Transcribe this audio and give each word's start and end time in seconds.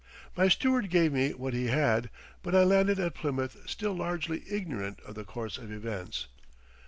My 0.35 0.47
steward 0.47 0.89
gave 0.89 1.13
me 1.13 1.31
what 1.35 1.53
he 1.53 1.67
had, 1.67 2.09
but 2.41 2.55
I 2.55 2.63
landed 2.63 2.97
at 2.97 3.13
Plymouth 3.13 3.55
still 3.69 3.93
largely 3.93 4.41
ignorant 4.49 4.99
of 5.01 5.13
the 5.13 5.23
course 5.23 5.59
of 5.59 5.71
events. 5.71 6.25